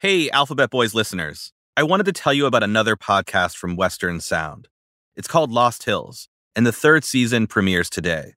Hey, 0.00 0.28
Alphabet 0.30 0.70
Boys 0.70 0.92
listeners. 0.92 1.52
I 1.76 1.82
wanted 1.84 2.04
to 2.06 2.12
tell 2.12 2.34
you 2.34 2.44
about 2.46 2.62
another 2.62 2.94
podcast 2.94 3.56
from 3.56 3.76
Western 3.76 4.20
Sound. 4.20 4.68
It's 5.16 5.28
called 5.28 5.50
Lost 5.50 5.84
Hills, 5.84 6.28
and 6.54 6.66
the 6.66 6.72
third 6.72 7.04
season 7.04 7.46
premieres 7.46 7.88
today. 7.88 8.34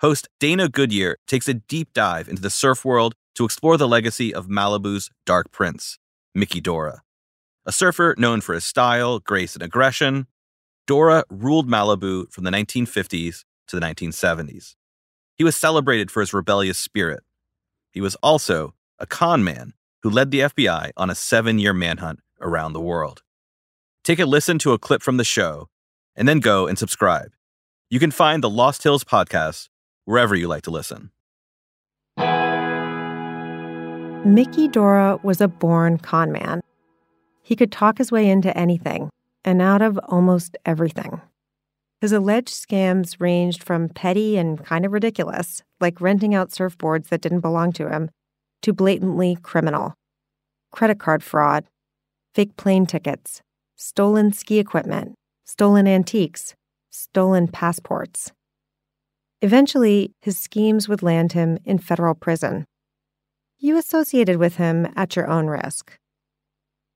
Host 0.00 0.28
Dana 0.40 0.68
Goodyear 0.68 1.18
takes 1.26 1.48
a 1.48 1.54
deep 1.54 1.92
dive 1.92 2.28
into 2.28 2.40
the 2.40 2.48
surf 2.48 2.84
world 2.84 3.14
to 3.34 3.44
explore 3.44 3.76
the 3.76 3.88
legacy 3.88 4.32
of 4.32 4.46
Malibu's 4.46 5.10
Dark 5.26 5.50
Prince, 5.50 5.98
Miki 6.34 6.60
Dora. 6.60 7.02
A 7.66 7.72
surfer 7.72 8.14
known 8.16 8.40
for 8.40 8.54
his 8.54 8.64
style, 8.64 9.18
grace, 9.18 9.54
and 9.54 9.62
aggression, 9.62 10.26
Dora 10.86 11.24
ruled 11.28 11.68
Malibu 11.68 12.30
from 12.30 12.44
the 12.44 12.50
1950s 12.50 13.44
to 13.66 13.78
the 13.78 13.84
1970s. 13.84 14.74
He 15.36 15.44
was 15.44 15.56
celebrated 15.56 16.10
for 16.10 16.20
his 16.20 16.32
rebellious 16.32 16.78
spirit. 16.78 17.24
He 17.90 18.00
was 18.00 18.14
also 18.16 18.74
a 18.98 19.06
con 19.06 19.44
man 19.44 19.74
who 20.04 20.10
led 20.10 20.30
the 20.30 20.40
FBI 20.40 20.90
on 20.98 21.08
a 21.08 21.14
seven 21.14 21.58
year 21.58 21.72
manhunt 21.72 22.20
around 22.42 22.74
the 22.74 22.80
world. 22.80 23.22
Take 24.04 24.18
a 24.18 24.26
listen 24.26 24.58
to 24.58 24.72
a 24.72 24.78
clip 24.78 25.02
from 25.02 25.16
the 25.16 25.24
show 25.24 25.70
and 26.14 26.28
then 26.28 26.40
go 26.40 26.66
and 26.66 26.78
subscribe. 26.78 27.32
You 27.88 27.98
can 27.98 28.10
find 28.10 28.42
the 28.42 28.50
Lost 28.50 28.82
Hills 28.82 29.02
podcast 29.02 29.70
wherever 30.04 30.34
you 30.34 30.46
like 30.46 30.62
to 30.64 30.70
listen. 30.70 31.10
Miki 34.26 34.68
Dora 34.68 35.18
was 35.22 35.40
a 35.40 35.48
born 35.48 35.96
con 35.96 36.30
man. 36.30 36.60
He 37.42 37.56
could 37.56 37.72
talk 37.72 37.96
his 37.96 38.12
way 38.12 38.28
into 38.28 38.54
anything 38.56 39.08
and 39.42 39.62
out 39.62 39.80
of 39.80 39.98
almost 40.08 40.58
everything. 40.66 41.22
His 42.02 42.12
alleged 42.12 42.48
scams 42.48 43.16
ranged 43.18 43.62
from 43.62 43.88
petty 43.88 44.36
and 44.36 44.62
kind 44.62 44.84
of 44.84 44.92
ridiculous, 44.92 45.62
like 45.80 46.02
renting 46.02 46.34
out 46.34 46.50
surfboards 46.50 47.08
that 47.08 47.22
didn't 47.22 47.40
belong 47.40 47.72
to 47.72 47.88
him, 47.88 48.10
to 48.62 48.72
blatantly 48.72 49.36
criminal 49.42 49.94
credit 50.74 50.98
card 50.98 51.22
fraud, 51.22 51.64
fake 52.34 52.56
plane 52.56 52.84
tickets, 52.84 53.40
stolen 53.76 54.32
ski 54.32 54.58
equipment, 54.58 55.14
stolen 55.44 55.86
antiques, 55.86 56.54
stolen 56.90 57.46
passports. 57.46 58.32
Eventually, 59.40 60.10
his 60.20 60.36
schemes 60.36 60.88
would 60.88 61.02
land 61.02 61.32
him 61.32 61.58
in 61.64 61.78
federal 61.78 62.14
prison. 62.14 62.64
You 63.58 63.76
associated 63.78 64.38
with 64.38 64.56
him 64.56 64.88
at 64.96 65.14
your 65.14 65.28
own 65.28 65.46
risk. 65.46 65.96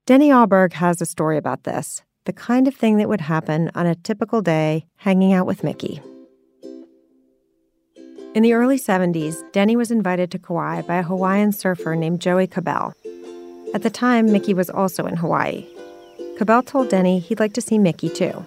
Denny 0.05 0.29
Aaberg 0.29 0.73
has 0.73 1.01
a 1.01 1.05
story 1.05 1.37
about 1.37 1.63
this, 1.63 2.01
the 2.25 2.33
kind 2.33 2.67
of 2.67 2.75
thing 2.75 2.97
that 2.97 3.07
would 3.07 3.21
happen 3.21 3.71
on 3.75 3.85
a 3.85 3.95
typical 3.95 4.41
day 4.41 4.85
hanging 4.97 5.31
out 5.31 5.45
with 5.45 5.63
Miki. 5.63 6.01
In 8.35 8.43
the 8.43 8.53
early 8.53 8.77
70s, 8.77 9.43
Denny 9.53 9.75
was 9.75 9.89
invited 9.89 10.29
to 10.29 10.37
Kauai 10.37 10.83
by 10.83 10.97
a 10.97 11.03
Hawaiian 11.03 11.51
surfer 11.51 11.95
named 11.95 12.21
Joey 12.21 12.45
Cabell. 12.45 12.93
At 13.73 13.81
the 13.81 13.89
time, 13.89 14.31
Miki 14.31 14.53
was 14.53 14.69
also 14.69 15.07
in 15.07 15.15
Hawaii. 15.15 15.65
Cabell 16.37 16.61
told 16.61 16.89
Denny 16.89 17.17
he'd 17.17 17.39
like 17.39 17.53
to 17.53 17.61
see 17.61 17.79
Miki 17.79 18.07
too. 18.07 18.45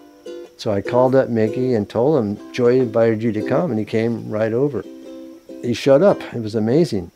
So 0.56 0.70
I 0.70 0.83
called 0.83 1.16
up 1.16 1.30
Miki 1.30 1.74
and 1.74 1.91
told 1.91 2.22
him 2.22 2.52
Joey 2.52 2.78
invited 2.78 3.24
you 3.24 3.33
to 3.33 3.48
come, 3.48 3.70
and 3.70 3.78
he 3.78 3.84
came 3.84 4.30
right 4.30 4.52
over. 4.52 4.84
He 5.62 5.74
showed 5.74 6.02
up. 6.02 6.22
It 6.33 6.42
was 6.42 6.55
amazing. 6.55 7.11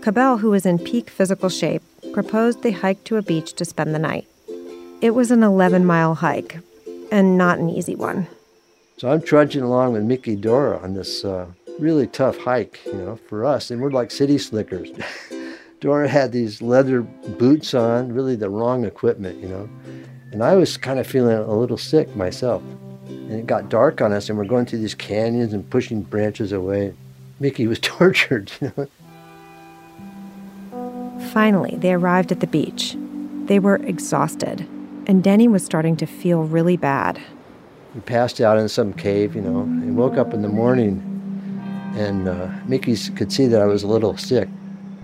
Cabell, 0.00 0.38
who 0.38 0.50
was 0.50 0.66
in 0.66 0.80
peak 0.80 1.08
physical 1.08 1.48
shape, 1.48 1.82
proposed 2.12 2.64
they 2.64 2.72
hike 2.72 3.04
to 3.04 3.16
a 3.16 3.22
beach 3.22 3.52
to 3.54 3.64
spend 3.64 3.94
the 3.94 4.00
night. 4.00 4.26
It 5.00 5.14
was 5.14 5.30
an 5.30 5.44
11 5.44 5.84
mile 5.84 6.16
hike, 6.16 6.58
and 7.12 7.38
not 7.38 7.60
an 7.60 7.70
easy 7.70 7.94
one. 7.94 8.26
So 8.98 9.08
I'm 9.08 9.22
trudging 9.22 9.62
along 9.62 9.92
with 9.92 10.02
Miki 10.02 10.34
Dora 10.34 10.78
on 10.78 10.94
this 10.94 11.24
uh, 11.24 11.46
really 11.78 12.06
tough 12.06 12.38
hike, 12.38 12.80
you 12.86 12.94
know, 12.94 13.16
for 13.28 13.44
us, 13.44 13.70
and 13.70 13.80
we're 13.80 13.90
like 13.90 14.10
city 14.10 14.38
slickers. 14.38 14.90
Dora 15.80 16.08
had 16.08 16.30
these 16.30 16.62
leather 16.62 17.02
boots 17.02 17.74
on, 17.74 18.12
really 18.12 18.36
the 18.36 18.48
wrong 18.48 18.84
equipment, 18.84 19.42
you 19.42 19.48
know. 19.48 19.68
And 20.30 20.42
I 20.42 20.54
was 20.54 20.76
kind 20.76 21.00
of 21.00 21.06
feeling 21.06 21.36
a 21.36 21.54
little 21.54 21.76
sick 21.76 22.14
myself. 22.14 22.62
And 23.08 23.32
it 23.32 23.46
got 23.46 23.68
dark 23.68 24.00
on 24.00 24.12
us, 24.12 24.28
and 24.28 24.38
we're 24.38 24.44
going 24.44 24.64
through 24.64 24.78
these 24.78 24.94
canyons 24.94 25.52
and 25.52 25.68
pushing 25.68 26.02
branches 26.02 26.52
away. 26.52 26.94
Miki 27.40 27.66
was 27.66 27.78
tortured, 27.82 28.52
you 28.60 28.72
know. 28.76 28.88
Finally, 31.32 31.76
they 31.76 31.92
arrived 31.92 32.30
at 32.30 32.40
the 32.40 32.46
beach. 32.46 32.96
They 33.46 33.58
were 33.58 33.76
exhausted, 33.76 34.60
and 35.06 35.24
Denny 35.24 35.48
was 35.48 35.64
starting 35.64 35.96
to 35.96 36.06
feel 36.06 36.44
really 36.44 36.76
bad. 36.76 37.20
We 37.94 38.00
passed 38.02 38.40
out 38.40 38.56
in 38.56 38.68
some 38.68 38.92
cave, 38.92 39.34
you 39.34 39.42
know, 39.42 39.62
and 39.62 39.96
woke 39.96 40.16
up 40.16 40.32
in 40.32 40.42
the 40.42 40.48
morning, 40.48 41.11
and 41.94 42.28
uh, 42.28 42.48
Miki 42.66 42.96
could 43.12 43.32
see 43.32 43.46
that 43.46 43.60
I 43.60 43.66
was 43.66 43.82
a 43.82 43.86
little 43.86 44.16
sick. 44.16 44.48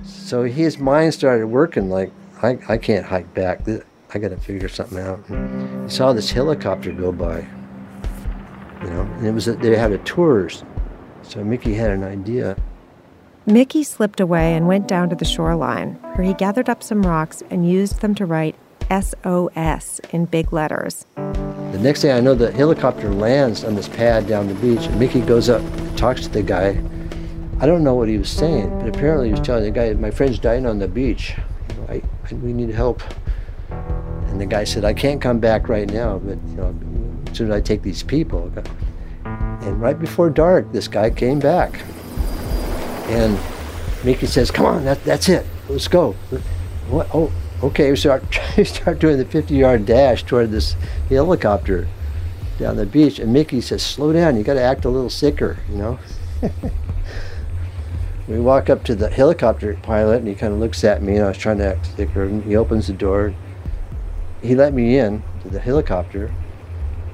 So 0.05 0.45
his 0.45 0.79
mind 0.79 1.15
started 1.15 1.47
working 1.47 1.91
like, 1.91 2.13
I, 2.43 2.59
I 2.69 2.79
can't 2.79 3.05
hike 3.05 3.33
back. 3.35 3.67
I 4.15 4.19
got 4.19 4.29
to 4.29 4.37
figure 4.37 4.69
something 4.69 4.99
out. 4.99 5.29
And 5.29 5.89
he 5.91 5.95
saw 5.95 6.13
this 6.13 6.31
helicopter 6.31 6.93
go 6.93 7.13
by, 7.13 7.47
you 8.83 8.91
know, 8.91 9.03
and 9.03 9.27
it 9.27 9.33
was 9.33 9.49
a, 9.49 9.55
they 9.55 9.77
had 9.77 9.93
a 9.93 9.99
tours. 9.99 10.65
So 11.23 11.45
Miki 11.45 11.75
had 11.75 11.91
an 11.91 12.05
idea. 12.05 12.57
Miki 13.45 13.83
slipped 13.83 14.21
away 14.21 14.55
and 14.55 14.69
went 14.69 14.89
down 14.89 15.09
to 15.11 15.17
the 15.17 15.25
shoreline, 15.25 15.95
where 16.15 16.27
he 16.27 16.35
gathered 16.35 16.69
up 16.69 16.83
some 16.83 17.03
rocks 17.03 17.43
and 17.51 17.69
used 17.69 18.01
them 18.01 18.15
to 18.15 18.27
write 18.27 18.55
SOS 18.91 20.01
in 20.11 20.27
big 20.27 20.53
letters. 20.53 21.07
The 21.17 21.79
next 21.81 22.03
thing 22.03 22.13
I 22.13 22.21
know, 22.21 22.35
the 22.35 22.53
helicopter 22.53 23.13
lands 23.13 23.65
on 23.65 23.75
this 23.75 23.89
pad 23.89 24.27
down 24.27 24.49
the 24.49 24.55
beach, 24.55 24.87
and 24.87 24.99
Miki 24.99 25.21
goes 25.21 25.49
up 25.49 25.63
talks 25.99 26.23
to 26.23 26.29
the 26.29 26.43
guy 26.43 26.81
I 27.61 27.67
don't 27.67 27.83
know 27.83 27.95
what 27.95 28.09
he 28.09 28.19
was 28.19 28.31
saying, 28.31 28.79
but 28.79 28.89
apparently 28.89 29.29
he 29.29 29.33
was 29.33 29.41
telling 29.41 29.65
the 29.65 29.73
guy, 29.73 29.93
"My 29.95 30.13
friend's 30.13 30.39
dying 30.39 30.65
on 30.65 30.79
the 30.79 30.87
beach. 30.87 31.35
I, 31.89 31.95
I, 32.31 32.35
we 32.35 32.53
need 32.53 32.71
help." 32.71 33.03
And 33.69 34.41
the 34.41 34.47
guy 34.47 34.63
said, 34.63 34.85
"I 34.85 34.95
can't 34.95 35.21
come 35.21 35.41
back 35.41 35.69
right 35.69 35.91
now, 35.93 36.19
but 36.19 36.39
you 36.47 36.57
know, 36.57 36.75
as 37.29 37.37
soon 37.37 37.51
as 37.51 37.57
I 37.57 37.61
take 37.61 37.83
these 37.83 38.05
people." 38.05 38.53
And 39.25 39.81
right 39.81 39.99
before 39.99 40.31
dark, 40.31 40.71
this 40.71 40.87
guy 40.87 41.11
came 41.11 41.41
back, 41.41 41.83
and 43.09 43.37
Miki 44.05 44.27
says, 44.27 44.53
"Come 44.53 44.67
on, 44.67 44.85
that, 44.85 45.03
that's 45.03 45.29
it. 45.29 45.45
Let's 45.69 45.89
go." 45.89 46.13
What? 46.91 47.09
Oh, 47.13 47.33
okay. 47.65 47.93
Start 47.97 48.23
we 48.57 48.63
start 48.63 49.01
doing 49.01 49.19
the 49.19 49.25
50-yard 49.25 49.85
dash 49.85 50.23
toward 50.23 50.53
this 50.53 50.77
helicopter 51.09 51.89
down 52.59 52.77
the 52.77 52.87
beach, 52.87 53.19
and 53.19 53.33
Miki 53.33 53.61
says, 53.61 53.83
"Slow 53.83 54.13
down. 54.13 54.37
You 54.37 54.43
got 54.43 54.55
to 54.55 54.63
act 54.63 54.85
a 54.85 54.91
little 54.91 55.11
sicker, 55.11 55.59
you 55.71 55.77
know." 55.77 55.99
We 58.29 58.39
walk 58.39 58.69
up 58.69 58.85
to 58.85 58.95
the 58.95 59.09
helicopter 59.09 59.79
pilot, 59.83 60.19
and 60.19 60.29
he 60.29 60.35
kind 60.35 60.53
of 60.53 60.59
looks 60.59 60.85
at 60.85 61.03
me, 61.03 61.17
and 61.17 61.25
I 61.25 61.29
was 61.29 61.39
trying 61.39 61.59
to 61.59 61.65
act 61.65 61.97
sicker. 61.97 62.25
and 62.25 62.45
he 62.45 62.57
opens 62.57 62.87
the 62.87 62.93
door. 62.93 63.33
He 64.43 64.55
let 64.55 64.75
me 64.75 64.99
in 64.99 65.23
to 65.43 65.49
the 65.49 65.59
helicopter, 65.59 66.31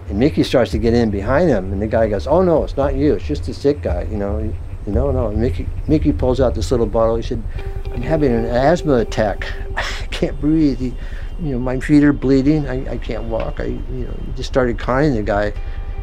and 0.08 0.18
Miki 0.18 0.42
starts 0.42 0.72
to 0.72 0.78
get 0.78 0.92
in 0.92 1.12
behind 1.12 1.48
him, 1.48 1.72
and 1.72 1.80
the 1.80 1.86
guy 1.86 2.08
goes, 2.08 2.26
"Oh 2.26 2.42
no, 2.42 2.64
it's 2.64 2.76
not 2.76 2.96
you. 2.96 3.14
It's 3.14 3.24
just 3.24 3.46
a 3.46 3.54
sick 3.54 3.80
guy." 3.80 4.08
You 4.10 4.16
know, 4.16 4.38
you 4.40 4.92
know, 4.92 5.12
no. 5.12 5.28
And 5.28 5.38
Miki, 5.38 5.68
Miki 5.86 6.12
pulls 6.12 6.40
out 6.40 6.56
this 6.56 6.72
little 6.72 6.84
bottle. 6.84 7.14
He 7.14 7.22
said, 7.22 7.44
"I'm 7.92 8.02
having 8.02 8.32
an 8.32 8.46
asthma 8.46 8.94
attack. 8.94 9.46
I 9.76 9.82
can't 10.10 10.38
breathe. 10.40 10.80
He, 10.80 10.94
you 11.40 11.52
know, 11.52 11.58
my 11.58 11.80
feet 11.80 12.04
are 12.04 12.12
bleeding. 12.12 12.68
I, 12.68 12.92
I 12.92 12.98
can't 12.98 13.24
walk. 13.24 13.60
I, 13.60 13.64
you 13.64 14.06
know, 14.06 14.16
just 14.36 14.48
started 14.48 14.78
crying. 14.78 15.14
The 15.14 15.22
guy, 15.22 15.52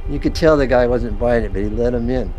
you 0.10 0.20
could 0.20 0.36
tell 0.36 0.58
the 0.58 0.68
guy 0.68 0.88
wasn't 0.88 1.20
buying 1.20 1.44
it, 1.44 1.54
but 1.54 1.62
he 1.62 1.70
let 1.70 1.94
him 1.94 2.10
in." 2.10 2.34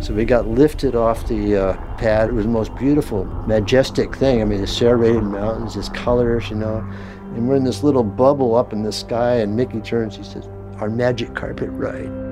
So 0.00 0.14
we 0.14 0.24
got 0.24 0.46
lifted 0.46 0.94
off 0.94 1.26
the 1.26 1.56
uh, 1.56 1.96
pad. 1.96 2.28
It 2.28 2.32
was 2.32 2.44
the 2.44 2.52
most 2.52 2.74
beautiful, 2.76 3.24
majestic 3.24 4.14
thing. 4.14 4.40
I 4.40 4.44
mean, 4.44 4.60
the 4.60 4.66
serrated 4.66 5.24
mountains, 5.24 5.76
its 5.76 5.88
colors, 5.88 6.48
you 6.50 6.56
know. 6.56 6.78
And 7.34 7.48
we're 7.48 7.56
in 7.56 7.64
this 7.64 7.82
little 7.82 8.04
bubble 8.04 8.54
up 8.54 8.72
in 8.72 8.82
the 8.82 8.92
sky, 8.92 9.36
and 9.36 9.56
Miki 9.56 9.80
turns, 9.80 10.16
he 10.16 10.22
says, 10.22 10.48
Our 10.76 10.88
magic 10.88 11.34
carpet 11.34 11.70
ride. 11.72 12.27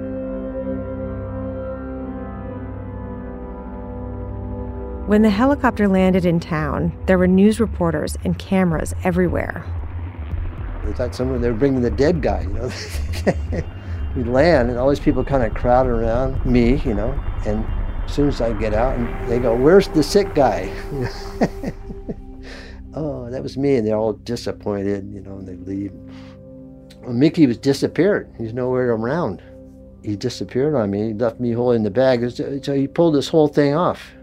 When 5.07 5.23
the 5.23 5.31
helicopter 5.31 5.87
landed 5.87 6.25
in 6.25 6.41
town, 6.41 6.93
there 7.07 7.17
were 7.17 7.29
news 7.29 7.61
reporters 7.61 8.17
and 8.25 8.37
cameras 8.41 8.93
everywhere. 9.05 9.65
They 10.85 10.93
thought 10.95 11.15
someone 11.15 11.41
they 11.41 11.49
were 11.49 11.57
bringing 11.57 11.81
the 11.81 11.93
dead 11.93 12.21
guy, 12.23 12.41
you 12.41 12.49
know. 12.49 12.73
we 14.17 14.25
land, 14.25 14.69
and 14.69 14.77
all 14.81 14.89
these 14.89 14.99
people 14.99 15.23
kind 15.23 15.45
of 15.45 15.55
crowd 15.55 15.87
around 15.87 16.45
me, 16.45 16.79
you 16.85 16.93
know, 16.93 17.13
and 17.47 17.65
as 18.05 18.13
soon 18.13 18.27
as 18.27 18.41
I 18.41 18.53
get 18.55 18.75
out, 18.75 18.99
and 18.99 19.31
they 19.31 19.39
go, 19.39 19.55
"Where's 19.55 19.87
the 19.87 20.03
sick 20.03 20.35
guy?" 20.35 20.73
oh, 22.95 23.31
that 23.31 23.45
was 23.45 23.57
me, 23.57 23.77
and 23.77 23.87
they're 23.87 23.97
all 23.97 24.15
disappointed, 24.15 25.09
you 25.13 25.21
know, 25.21 25.37
and 25.39 25.47
they 25.47 25.55
leave. 25.55 25.93
Well, 27.03 27.13
Miki 27.13 27.47
was 27.47 27.59
disappeared. 27.59 28.29
He's 28.39 28.53
nowhere 28.53 28.91
around. 28.91 29.41
He 30.03 30.17
disappeared 30.17 30.75
on 30.75 30.91
me. 30.91 31.09
He 31.09 31.15
left 31.15 31.39
me 31.39 31.53
holding 31.53 31.85
the 31.85 31.91
bag. 31.91 32.29
So 32.65 32.75
he 32.75 32.89
pulled 32.89 33.15
this 33.15 33.29
whole 33.29 33.47
thing 33.47 33.75
off, 33.75 34.16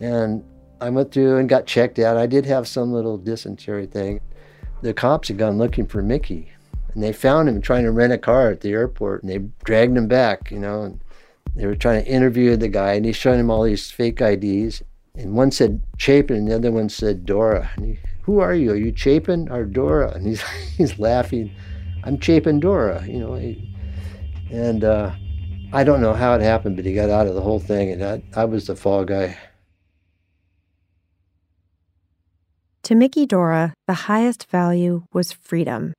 and 0.00 0.44
I 0.80 0.90
went 0.90 1.12
through 1.12 1.38
and 1.38 1.48
got 1.48 1.66
checked 1.66 1.98
out. 1.98 2.16
I 2.16 2.26
did 2.26 2.46
have 2.46 2.68
some 2.68 2.92
little 2.92 3.16
dysentery 3.16 3.86
thing. 3.86 4.20
The 4.82 4.92
cops 4.92 5.28
had 5.28 5.38
gone 5.38 5.58
looking 5.58 5.86
for 5.86 6.02
Miki 6.02 6.50
and 6.92 7.02
they 7.02 7.12
found 7.12 7.48
him 7.48 7.60
trying 7.60 7.84
to 7.84 7.90
rent 7.90 8.12
a 8.12 8.18
car 8.18 8.50
at 8.50 8.60
the 8.60 8.72
airport 8.72 9.22
and 9.22 9.30
they 9.30 9.38
dragged 9.64 9.96
him 9.96 10.06
back 10.06 10.50
you 10.50 10.58
know 10.58 10.82
and 10.82 11.00
they 11.56 11.66
were 11.66 11.74
trying 11.74 12.04
to 12.04 12.10
interview 12.10 12.56
the 12.56 12.68
guy 12.68 12.94
and 12.94 13.04
he's 13.04 13.16
showing 13.16 13.40
him 13.40 13.50
all 13.50 13.64
these 13.64 13.90
fake 13.90 14.20
ids 14.20 14.82
and 15.16 15.34
one 15.34 15.50
said 15.50 15.82
chapin 15.98 16.36
and 16.36 16.48
the 16.48 16.54
other 16.54 16.70
one 16.70 16.88
said 16.88 17.24
dora 17.24 17.70
and 17.76 17.86
he 17.86 17.98
Who 18.24 18.38
are 18.40 18.54
you? 18.54 18.72
Are 18.72 18.76
you 18.76 18.92
Chapin 18.96 19.50
or 19.50 19.64
Dora? 19.64 20.12
And 20.12 20.26
he's 20.26 20.42
he's 20.76 20.98
laughing. 20.98 21.54
I'm 22.04 22.18
Chapin 22.18 22.58
Dora, 22.58 23.04
you 23.06 23.18
know. 23.18 23.34
And 24.50 24.84
uh, 24.84 25.12
I 25.72 25.84
don't 25.84 26.00
know 26.00 26.14
how 26.14 26.34
it 26.34 26.40
happened, 26.40 26.76
but 26.76 26.84
he 26.84 26.94
got 26.94 27.10
out 27.10 27.26
of 27.26 27.34
the 27.34 27.40
whole 27.40 27.60
thing, 27.60 27.90
and 27.90 28.04
I, 28.04 28.22
I 28.34 28.44
was 28.44 28.66
the 28.66 28.76
fall 28.76 29.04
guy. 29.04 29.36
To 32.84 32.94
Miki 32.94 33.24
Dora, 33.24 33.72
the 33.86 33.94
highest 33.94 34.50
value 34.50 35.04
was 35.10 35.32
freedom. 35.32 35.94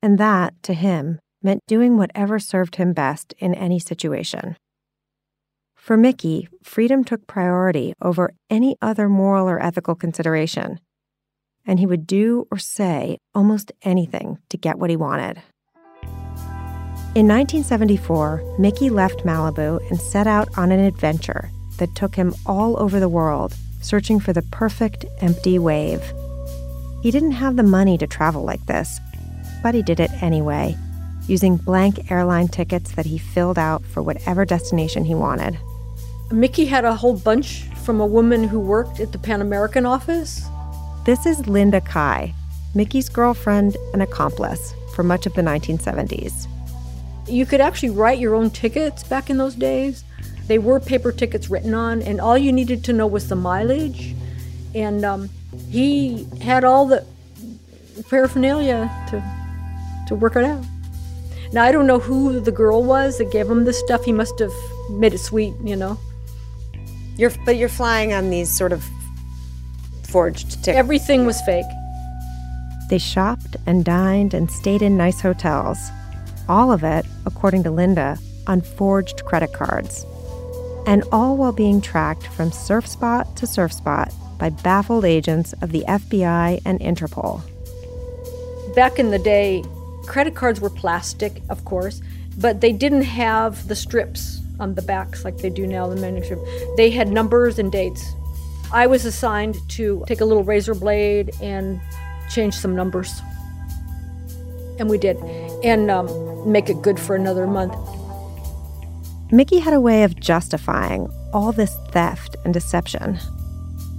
And 0.00 0.16
that, 0.16 0.54
to 0.62 0.72
him, 0.72 1.18
meant 1.42 1.60
doing 1.66 1.98
whatever 1.98 2.38
served 2.38 2.76
him 2.76 2.94
best 2.94 3.34
in 3.38 3.54
any 3.54 3.78
situation. 3.78 4.56
For 5.76 5.98
Miki, 5.98 6.48
freedom 6.62 7.04
took 7.04 7.26
priority 7.26 7.92
over 8.00 8.32
any 8.48 8.74
other 8.80 9.06
moral 9.10 9.46
or 9.46 9.62
ethical 9.62 9.94
consideration, 9.94 10.80
and 11.66 11.78
he 11.78 11.84
would 11.84 12.06
do 12.06 12.46
or 12.50 12.56
say 12.56 13.18
almost 13.34 13.72
anything 13.82 14.38
to 14.48 14.56
get 14.56 14.78
what 14.78 14.88
he 14.88 14.96
wanted. 14.96 15.42
In 17.14 17.28
1974, 17.28 18.56
Miki 18.58 18.88
left 18.88 19.26
Malibu 19.26 19.78
and 19.90 20.00
set 20.00 20.26
out 20.26 20.48
on 20.56 20.72
an 20.72 20.80
adventure 20.80 21.50
that 21.78 21.94
took 21.94 22.14
him 22.14 22.34
all 22.46 22.80
over 22.80 23.00
the 23.00 23.08
world, 23.08 23.54
searching 23.80 24.20
for 24.20 24.32
the 24.32 24.42
perfect 24.42 25.04
empty 25.20 25.58
wave. 25.58 26.02
He 27.02 27.10
didn't 27.10 27.32
have 27.32 27.56
the 27.56 27.62
money 27.62 27.98
to 27.98 28.06
travel 28.06 28.44
like 28.44 28.64
this, 28.66 28.98
but 29.62 29.74
he 29.74 29.82
did 29.82 30.00
it 30.00 30.10
anyway, 30.22 30.76
using 31.26 31.56
blank 31.56 32.10
airline 32.10 32.48
tickets 32.48 32.92
that 32.92 33.06
he 33.06 33.18
filled 33.18 33.58
out 33.58 33.84
for 33.84 34.02
whatever 34.02 34.44
destination 34.44 35.04
he 35.04 35.14
wanted. 35.14 35.58
Miki 36.30 36.64
had 36.64 36.84
a 36.84 36.94
whole 36.94 37.16
bunch 37.16 37.64
from 37.84 38.00
a 38.00 38.06
woman 38.06 38.44
who 38.44 38.58
worked 38.58 39.00
at 39.00 39.12
the 39.12 39.18
Pan 39.18 39.40
American 39.40 39.86
office. 39.86 40.46
This 41.04 41.26
is 41.26 41.46
Linda 41.46 41.80
Kai, 41.80 42.34
Miki's 42.74 43.08
girlfriend 43.08 43.76
and 43.92 44.02
accomplice 44.02 44.74
for 44.94 45.02
much 45.02 45.26
of 45.26 45.34
the 45.34 45.42
1970s. 45.42 46.46
You 47.28 47.46
could 47.46 47.60
actually 47.60 47.90
write 47.90 48.18
your 48.18 48.34
own 48.34 48.50
tickets 48.50 49.04
back 49.04 49.30
in 49.30 49.36
those 49.36 49.54
days. 49.54 50.04
They 50.46 50.58
were 50.58 50.78
paper 50.78 51.10
tickets 51.12 51.48
written 51.48 51.74
on, 51.74 52.02
and 52.02 52.20
all 52.20 52.36
you 52.36 52.52
needed 52.52 52.84
to 52.84 52.92
know 52.92 53.06
was 53.06 53.28
the 53.28 53.36
mileage. 53.36 54.14
And 54.74 55.04
um, 55.04 55.30
he 55.70 56.26
had 56.42 56.64
all 56.64 56.86
the 56.86 57.04
paraphernalia 58.08 58.90
to, 59.10 60.04
to 60.08 60.14
work 60.14 60.36
it 60.36 60.44
out. 60.44 60.64
Now, 61.52 61.62
I 61.62 61.72
don't 61.72 61.86
know 61.86 62.00
who 62.00 62.40
the 62.40 62.52
girl 62.52 62.82
was 62.82 63.18
that 63.18 63.30
gave 63.30 63.48
him 63.48 63.64
this 63.64 63.78
stuff. 63.78 64.04
He 64.04 64.12
must 64.12 64.38
have 64.40 64.52
made 64.90 65.14
it 65.14 65.18
sweet, 65.18 65.54
you 65.62 65.76
know. 65.76 65.98
You're, 67.16 67.32
but 67.44 67.56
you're 67.56 67.68
flying 67.68 68.12
on 68.12 68.30
these 68.30 68.54
sort 68.54 68.72
of 68.72 68.84
forged 70.02 70.50
tickets. 70.64 70.76
Everything 70.76 71.26
was 71.26 71.40
fake. 71.42 71.66
They 72.90 72.98
shopped 72.98 73.56
and 73.66 73.84
dined 73.84 74.34
and 74.34 74.50
stayed 74.50 74.82
in 74.82 74.96
nice 74.96 75.20
hotels. 75.20 75.78
All 76.48 76.70
of 76.72 76.84
it, 76.84 77.06
according 77.24 77.62
to 77.62 77.70
Linda, 77.70 78.18
on 78.46 78.60
forged 78.60 79.24
credit 79.24 79.52
cards. 79.52 80.04
And 80.86 81.04
all 81.12 81.36
while 81.36 81.52
being 81.52 81.80
tracked 81.80 82.26
from 82.26 82.52
surf 82.52 82.86
spot 82.86 83.36
to 83.36 83.46
surf 83.46 83.72
spot 83.72 84.12
by 84.38 84.50
baffled 84.50 85.04
agents 85.04 85.52
of 85.62 85.72
the 85.72 85.84
FBI 85.86 86.60
and 86.64 86.80
Interpol. 86.80 87.42
Back 88.74 88.98
in 88.98 89.10
the 89.10 89.18
day, 89.18 89.64
credit 90.06 90.34
cards 90.34 90.60
were 90.60 90.70
plastic, 90.70 91.42
of 91.48 91.64
course, 91.64 92.02
but 92.36 92.60
they 92.60 92.72
didn't 92.72 93.02
have 93.02 93.68
the 93.68 93.76
strips 93.76 94.40
on 94.60 94.74
the 94.74 94.82
backs 94.82 95.24
like 95.24 95.38
they 95.38 95.50
do 95.50 95.66
now, 95.66 95.88
the 95.88 95.96
menu 95.96 96.22
strip. 96.24 96.40
They 96.76 96.90
had 96.90 97.08
numbers 97.08 97.58
and 97.58 97.70
dates. 97.70 98.04
I 98.72 98.86
was 98.86 99.04
assigned 99.04 99.56
to 99.70 100.04
take 100.06 100.20
a 100.20 100.24
little 100.24 100.44
razor 100.44 100.74
blade 100.74 101.30
and 101.40 101.80
change 102.30 102.54
some 102.54 102.74
numbers. 102.74 103.20
And 104.78 104.90
we 104.90 104.98
did. 104.98 105.16
And 105.62 105.90
um, 105.90 106.50
make 106.50 106.68
it 106.68 106.82
good 106.82 106.98
for 106.98 107.14
another 107.14 107.46
month. 107.46 107.74
Miki 109.34 109.58
had 109.58 109.74
a 109.74 109.80
way 109.80 110.04
of 110.04 110.14
justifying 110.14 111.10
all 111.32 111.50
this 111.50 111.76
theft 111.90 112.36
and 112.44 112.54
deception. 112.54 113.18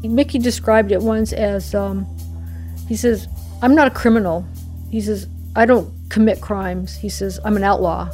Miki 0.01 0.39
described 0.39 0.93
it 0.93 1.01
once 1.01 1.33
as 1.33 1.75
um, 1.75 2.07
he 2.87 2.95
says, 2.95 3.27
I'm 3.61 3.75
not 3.75 3.87
a 3.87 3.91
criminal. 3.91 4.47
He 4.89 5.01
says, 5.01 5.27
I 5.57 5.65
don't 5.65 5.91
commit 6.09 6.39
crimes. 6.39 6.95
He 6.95 7.09
says, 7.09 7.37
I'm 7.43 7.57
an 7.57 7.65
outlaw. 7.65 8.09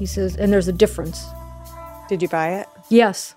He 0.00 0.06
says, 0.06 0.34
and 0.34 0.52
there's 0.52 0.66
a 0.66 0.72
difference. 0.72 1.24
Did 2.08 2.20
you 2.20 2.28
buy 2.28 2.54
it? 2.54 2.66
Yes. 2.88 3.36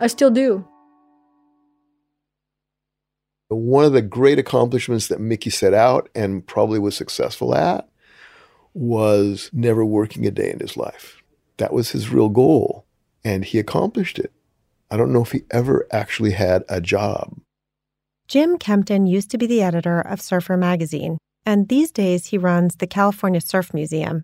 I 0.00 0.06
still 0.06 0.30
do. 0.30 0.66
One 3.48 3.84
of 3.84 3.92
the 3.92 4.00
great 4.00 4.38
accomplishments 4.38 5.08
that 5.08 5.20
Miki 5.20 5.50
set 5.50 5.74
out 5.74 6.08
and 6.14 6.46
probably 6.46 6.78
was 6.78 6.96
successful 6.96 7.54
at 7.54 7.86
was 8.78 9.50
never 9.52 9.84
working 9.84 10.26
a 10.26 10.30
day 10.30 10.50
in 10.50 10.60
his 10.60 10.76
life. 10.76 11.22
That 11.56 11.72
was 11.72 11.90
his 11.90 12.10
real 12.10 12.28
goal, 12.28 12.86
and 13.24 13.44
he 13.44 13.58
accomplished 13.58 14.18
it. 14.18 14.32
I 14.90 14.96
don't 14.96 15.12
know 15.12 15.22
if 15.22 15.32
he 15.32 15.42
ever 15.50 15.86
actually 15.90 16.30
had 16.30 16.64
a 16.68 16.80
job. 16.80 17.40
Jim 18.28 18.58
Kempton 18.58 19.06
used 19.06 19.30
to 19.30 19.38
be 19.38 19.46
the 19.46 19.62
editor 19.62 20.00
of 20.00 20.20
Surfer 20.20 20.56
magazine, 20.56 21.18
and 21.44 21.68
these 21.68 21.90
days 21.90 22.26
he 22.26 22.38
runs 22.38 22.76
the 22.76 22.86
California 22.86 23.40
Surf 23.40 23.74
Museum. 23.74 24.22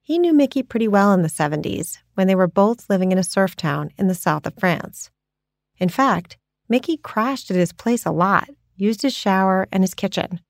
He 0.00 0.18
knew 0.18 0.32
Miki 0.32 0.62
pretty 0.62 0.88
well 0.88 1.12
in 1.12 1.22
the 1.22 1.28
70s 1.28 1.98
when 2.14 2.26
they 2.26 2.34
were 2.34 2.46
both 2.46 2.88
living 2.88 3.12
in 3.12 3.18
a 3.18 3.22
surf 3.24 3.56
town 3.56 3.90
in 3.98 4.06
the 4.06 4.14
south 4.14 4.46
of 4.46 4.54
France. 4.58 5.10
In 5.78 5.88
fact, 5.88 6.36
Miki 6.68 6.96
crashed 6.96 7.50
at 7.50 7.56
his 7.56 7.72
place 7.72 8.06
a 8.06 8.10
lot, 8.10 8.48
used 8.76 9.02
his 9.02 9.14
shower 9.14 9.66
and 9.72 9.82
his 9.82 9.94
kitchen. 9.94 10.40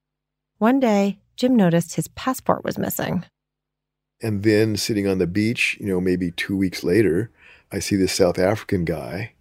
One 0.58 0.78
day, 0.78 1.18
Jim 1.36 1.56
noticed 1.56 1.96
his 1.96 2.08
passport 2.08 2.64
was 2.64 2.78
missing. 2.78 3.24
And 4.22 4.42
then 4.42 4.76
sitting 4.76 5.06
on 5.06 5.18
the 5.18 5.26
beach, 5.26 5.76
you 5.80 5.86
know, 5.86 6.00
maybe 6.00 6.30
two 6.30 6.56
weeks 6.56 6.84
later, 6.84 7.30
I 7.72 7.78
see 7.78 7.96
this 7.96 8.12
South 8.12 8.38
African 8.38 8.84
guy 8.84 9.32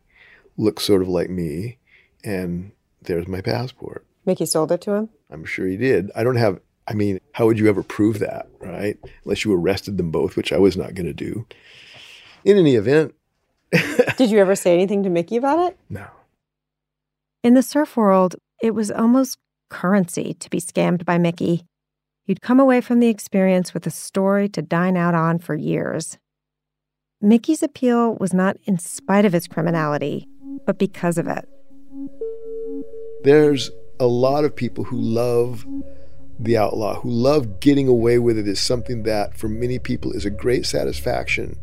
look 0.58 0.80
sort 0.80 1.02
of 1.02 1.08
like 1.08 1.30
me, 1.30 1.78
and 2.24 2.72
there's 3.02 3.28
my 3.28 3.42
passport. 3.42 4.06
Miki 4.26 4.46
sold 4.46 4.72
it 4.72 4.82
to 4.82 4.94
him? 4.94 5.10
I'm 5.30 5.46
sure 5.46 5.68
he 5.68 5.78
did. 5.78 6.12
I 6.16 6.24
don't 6.24 6.36
have, 6.36 6.60
I 6.88 6.94
mean, 6.94 7.20
how 7.34 7.46
would 7.46 7.60
you 7.60 7.68
ever 7.70 7.84
prove 7.84 8.20
that, 8.20 8.48
right? 8.60 8.98
Unless 9.24 9.46
you 9.46 9.54
arrested 9.54 9.98
them 9.98 10.12
both, 10.12 10.36
which 10.36 10.54
I 10.54 10.58
was 10.58 10.78
not 10.78 10.96
going 10.96 11.08
to 11.08 11.14
do. 11.14 11.46
In 12.46 12.58
any 12.58 12.76
event, 12.76 13.14
did 14.18 14.30
you 14.30 14.40
ever 14.40 14.56
say 14.56 14.74
anything 14.74 15.04
to 15.04 15.10
Miki 15.10 15.38
about 15.38 15.60
it? 15.60 15.78
No. 15.90 16.08
In 17.44 17.56
the 17.56 17.64
surf 17.64 17.98
world, 17.98 18.36
it 18.62 18.74
was 18.74 18.90
almost 18.90 19.38
currency 19.70 20.34
to 20.36 20.50
be 20.50 20.62
scammed 20.62 21.04
by 21.04 21.18
Miki. 21.18 21.66
You'd 22.26 22.42
come 22.42 22.60
away 22.60 22.80
from 22.80 23.02
the 23.02 23.10
experience 23.10 23.74
with 23.74 23.86
a 23.86 23.92
story 23.92 24.48
to 24.50 24.62
dine 24.62 24.96
out 24.96 25.14
on 25.14 25.40
for 25.40 25.56
years. 25.56 26.18
Miki's 27.20 27.62
appeal 27.62 28.16
was 28.16 28.34
not 28.34 28.56
in 28.64 28.78
spite 28.78 29.26
of 29.26 29.34
his 29.34 29.48
criminality, 29.48 30.28
but 30.66 30.78
because 30.78 31.18
of 31.18 31.28
it. 31.28 31.48
There's 33.24 33.72
a 34.00 34.08
lot 34.08 34.46
of 34.46 34.56
people 34.56 34.86
who 34.86 34.98
love 34.98 35.66
the 36.40 36.58
outlaw, 36.58 37.02
who 37.02 37.10
love 37.10 37.60
getting 37.60 37.90
away 37.90 38.20
with 38.20 38.38
it, 38.38 38.48
is 38.48 38.60
something 38.60 39.04
that 39.04 39.38
for 39.38 39.50
many 39.50 39.78
people 39.78 40.14
is 40.14 40.26
a 40.26 40.30
great 40.30 40.66
satisfaction 40.66 41.58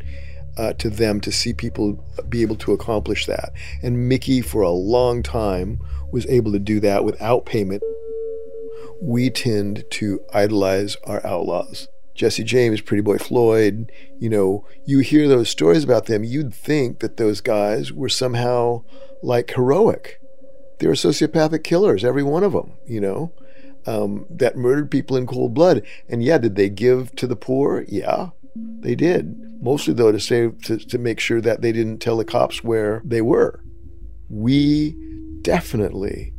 uh, 0.57 0.73
to 0.73 0.91
them 0.91 1.19
to 1.21 1.31
see 1.31 1.53
people 1.53 2.03
be 2.29 2.43
able 2.43 2.55
to 2.57 2.71
accomplish 2.71 3.25
that. 3.25 3.51
And 3.81 4.07
Miki, 4.07 4.41
for 4.41 4.61
a 4.61 4.69
long 4.69 5.23
time, 5.23 5.79
was 6.11 6.27
able 6.27 6.51
to 6.51 6.59
do 6.59 6.79
that 6.81 7.03
without 7.03 7.45
payment. 7.45 7.81
We 9.01 9.29
tend 9.29 9.85
to 9.91 10.21
idolize 10.33 10.95
our 11.03 11.25
outlaws. 11.25 11.87
Jesse 12.13 12.43
James, 12.43 12.81
Pretty 12.81 13.01
Boy 13.01 13.17
Floyd, 13.17 13.91
you 14.19 14.29
know, 14.29 14.65
you 14.85 14.99
hear 14.99 15.27
those 15.27 15.49
stories 15.49 15.83
about 15.83 16.05
them, 16.05 16.23
you'd 16.23 16.53
think 16.53 16.99
that 16.99 17.17
those 17.17 17.41
guys 17.41 17.91
were 17.91 18.09
somehow 18.09 18.83
like 19.23 19.51
heroic. 19.51 20.19
They 20.79 20.87
were 20.87 20.93
sociopathic 20.93 21.63
killers, 21.63 22.03
every 22.03 22.23
one 22.23 22.43
of 22.43 22.53
them, 22.53 22.73
you 22.85 22.99
know, 22.99 23.33
um, 23.85 24.25
that 24.29 24.57
murdered 24.57 24.91
people 24.91 25.17
in 25.17 25.25
cold 25.25 25.53
blood. 25.53 25.83
And 26.09 26.23
yeah, 26.23 26.37
did 26.37 26.55
they 26.55 26.69
give 26.69 27.15
to 27.15 27.27
the 27.27 27.35
poor? 27.35 27.85
Yeah, 27.87 28.29
they 28.55 28.95
did. 28.95 29.61
Mostly, 29.61 29.93
though, 29.93 30.11
to, 30.11 30.19
say, 30.19 30.49
to, 30.49 30.77
to 30.77 30.97
make 30.97 31.19
sure 31.19 31.39
that 31.41 31.61
they 31.61 31.71
didn't 31.71 31.99
tell 31.99 32.17
the 32.17 32.25
cops 32.25 32.63
where 32.63 33.01
they 33.05 33.21
were. 33.21 33.63
We 34.29 34.95
definitely 35.41 36.33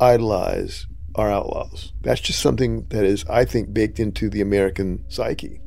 idolize 0.00 0.86
our 1.18 1.30
outlaws. 1.30 1.92
That's 2.00 2.20
just 2.20 2.40
something 2.40 2.86
that 2.90 3.04
is, 3.04 3.24
I 3.28 3.44
think, 3.44 3.72
baked 3.72 3.98
into 3.98 4.28
the 4.28 4.40
American 4.40 5.04
psyche. 5.08 5.60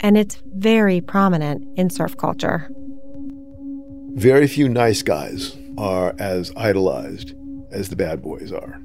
And 0.00 0.16
it's 0.16 0.42
very 0.54 1.00
prominent 1.00 1.66
in 1.78 1.90
surf 1.90 2.16
culture. 2.16 2.70
Very 4.14 4.46
few 4.46 4.68
nice 4.68 5.02
guys 5.02 5.56
are 5.76 6.14
as 6.18 6.52
idolized 6.56 7.34
as 7.70 7.88
the 7.88 7.96
bad 7.96 8.22
boys 8.22 8.52
are. 8.52 8.80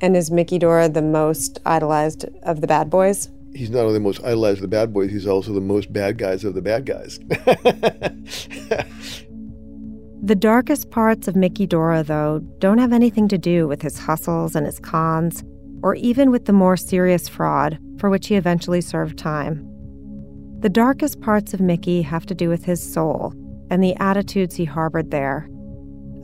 And 0.00 0.16
is 0.16 0.30
Miki 0.30 0.58
Dora 0.58 0.88
the 0.88 1.02
most 1.02 1.58
idolized 1.66 2.26
of 2.44 2.60
the 2.60 2.66
bad 2.66 2.90
boys? 2.90 3.28
He's 3.54 3.70
not 3.70 3.80
only 3.80 3.94
the 3.94 4.00
most 4.00 4.22
idolized 4.22 4.58
of 4.58 4.62
the 4.62 4.68
bad 4.68 4.92
boys, 4.92 5.10
he's 5.10 5.26
also 5.26 5.52
the 5.52 5.60
most 5.60 5.92
bad 5.92 6.18
guys 6.18 6.44
of 6.44 6.54
the 6.54 6.62
bad 6.62 6.86
guys. 6.86 7.18
The 10.28 10.34
darkest 10.34 10.90
parts 10.90 11.26
of 11.26 11.36
Miki 11.36 11.66
Dora, 11.66 12.02
though, 12.02 12.40
don't 12.58 12.76
have 12.76 12.92
anything 12.92 13.28
to 13.28 13.38
do 13.38 13.66
with 13.66 13.80
his 13.80 13.98
hustles 13.98 14.54
and 14.54 14.66
his 14.66 14.78
cons, 14.78 15.42
or 15.82 15.94
even 15.94 16.30
with 16.30 16.44
the 16.44 16.52
more 16.52 16.76
serious 16.76 17.30
fraud 17.30 17.78
for 17.96 18.10
which 18.10 18.26
he 18.26 18.34
eventually 18.34 18.82
served 18.82 19.16
time. 19.16 19.66
The 20.60 20.68
darkest 20.68 21.22
parts 21.22 21.54
of 21.54 21.60
Miki 21.60 22.02
have 22.02 22.26
to 22.26 22.34
do 22.34 22.50
with 22.50 22.66
his 22.66 22.92
soul 22.92 23.32
and 23.70 23.82
the 23.82 23.96
attitudes 23.96 24.54
he 24.54 24.66
harbored 24.66 25.10
there 25.10 25.48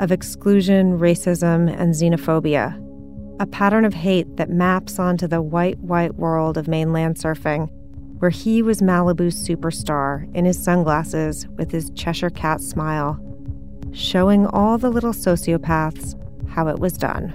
of 0.00 0.12
exclusion, 0.12 0.98
racism, 0.98 1.74
and 1.74 1.94
xenophobia, 1.94 2.78
a 3.40 3.46
pattern 3.46 3.86
of 3.86 3.94
hate 3.94 4.36
that 4.36 4.50
maps 4.50 4.98
onto 4.98 5.26
the 5.26 5.40
white, 5.40 5.78
white 5.78 6.16
world 6.16 6.58
of 6.58 6.68
mainland 6.68 7.16
surfing, 7.16 7.70
where 8.18 8.30
he 8.30 8.60
was 8.60 8.82
Malibu's 8.82 9.48
superstar 9.48 10.30
in 10.34 10.44
his 10.44 10.62
sunglasses 10.62 11.48
with 11.56 11.70
his 11.70 11.88
Cheshire 11.94 12.28
cat 12.28 12.60
smile, 12.60 13.18
showing 13.94 14.46
all 14.46 14.78
the 14.78 14.90
little 14.90 15.12
sociopaths 15.12 16.18
how 16.48 16.68
it 16.68 16.78
was 16.78 16.96
done. 16.96 17.32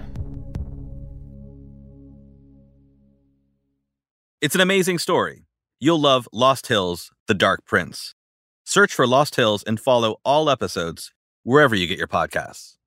It's 4.41 4.55
an 4.55 4.61
amazing 4.61 4.99
story. 4.99 5.45
You'll 5.79 5.99
love 5.99 6.27
Lost 6.31 6.67
Hills 6.67 7.11
The 7.27 7.33
Dark 7.33 7.65
Prince. 7.65 8.15
Search 8.63 8.93
for 8.93 9.07
Lost 9.07 9.35
Hills 9.35 9.63
and 9.63 9.79
follow 9.79 10.17
all 10.23 10.49
episodes 10.49 11.11
wherever 11.43 11.75
you 11.75 11.87
get 11.87 11.97
your 11.97 12.07
podcasts. 12.07 12.78